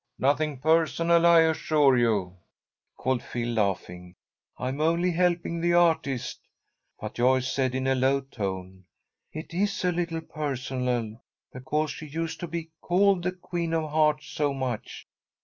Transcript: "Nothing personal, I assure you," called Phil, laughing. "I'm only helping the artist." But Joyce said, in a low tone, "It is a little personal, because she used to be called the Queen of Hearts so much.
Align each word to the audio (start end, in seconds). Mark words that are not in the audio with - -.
"Nothing 0.17 0.57
personal, 0.57 1.27
I 1.27 1.41
assure 1.41 1.95
you," 1.95 2.37
called 2.97 3.21
Phil, 3.21 3.49
laughing. 3.49 4.15
"I'm 4.57 4.81
only 4.81 5.11
helping 5.11 5.61
the 5.61 5.73
artist." 5.75 6.39
But 6.99 7.13
Joyce 7.13 7.51
said, 7.51 7.75
in 7.75 7.85
a 7.85 7.93
low 7.93 8.21
tone, 8.21 8.85
"It 9.31 9.53
is 9.53 9.85
a 9.85 9.91
little 9.91 10.21
personal, 10.21 11.21
because 11.53 11.91
she 11.91 12.07
used 12.07 12.39
to 12.39 12.47
be 12.47 12.71
called 12.81 13.21
the 13.21 13.31
Queen 13.31 13.75
of 13.75 13.91
Hearts 13.91 14.25
so 14.25 14.55
much. 14.55 15.07